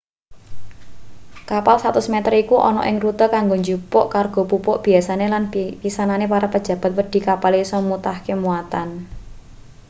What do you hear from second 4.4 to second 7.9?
pupuk biasane lan pisanane para pejabat wedi kapale isa